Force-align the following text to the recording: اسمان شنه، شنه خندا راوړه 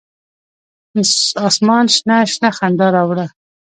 اسمان 1.47 1.85
شنه، 1.95 2.17
شنه 2.33 2.49
خندا 2.57 2.87
راوړه 2.95 3.25